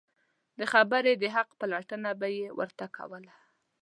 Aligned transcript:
د 0.59 0.61
خبرې 0.73 1.13
د 1.17 1.23
حق 1.35 1.49
پلټنه 1.59 2.11
به 2.19 2.27
یې 2.37 2.47
ورته 2.59 2.85
کوله. 2.95 3.33